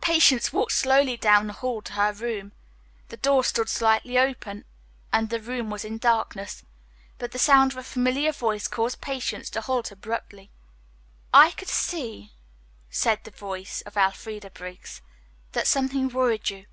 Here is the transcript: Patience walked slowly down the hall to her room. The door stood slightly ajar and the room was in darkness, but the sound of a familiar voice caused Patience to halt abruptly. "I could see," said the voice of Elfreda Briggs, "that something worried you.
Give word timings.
Patience 0.00 0.52
walked 0.52 0.70
slowly 0.70 1.16
down 1.16 1.48
the 1.48 1.52
hall 1.54 1.82
to 1.82 1.94
her 1.94 2.12
room. 2.12 2.52
The 3.08 3.16
door 3.16 3.42
stood 3.42 3.68
slightly 3.68 4.16
ajar 4.16 4.62
and 5.12 5.28
the 5.28 5.40
room 5.40 5.70
was 5.70 5.84
in 5.84 5.98
darkness, 5.98 6.62
but 7.18 7.32
the 7.32 7.38
sound 7.40 7.72
of 7.72 7.78
a 7.78 7.82
familiar 7.82 8.30
voice 8.30 8.68
caused 8.68 9.00
Patience 9.00 9.50
to 9.50 9.60
halt 9.60 9.90
abruptly. 9.90 10.52
"I 11.34 11.50
could 11.50 11.66
see," 11.66 12.30
said 12.90 13.24
the 13.24 13.32
voice 13.32 13.80
of 13.80 13.96
Elfreda 13.96 14.50
Briggs, 14.50 15.02
"that 15.50 15.66
something 15.66 16.10
worried 16.10 16.48
you. 16.48 16.66